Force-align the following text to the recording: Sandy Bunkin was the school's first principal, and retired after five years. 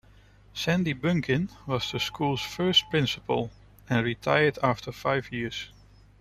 Sandy 0.55 0.93
Bunkin 0.93 1.51
was 1.67 1.91
the 1.91 1.99
school's 1.99 2.41
first 2.41 2.89
principal, 2.89 3.51
and 3.87 4.03
retired 4.03 4.57
after 4.63 4.91
five 4.91 5.31
years. 5.31 5.69